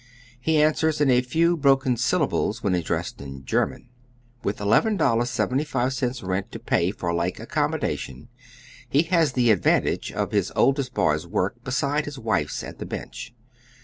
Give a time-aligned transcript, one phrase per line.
[0.39, 2.85] He answers in a few broken syllables when ad.
[2.85, 3.89] dressed in German.
[4.43, 8.27] With $11.75 rent to pay for hbe ac commodation,
[8.89, 13.35] he has tiie advantage of his oldest boy's work besides his wife's at the bench.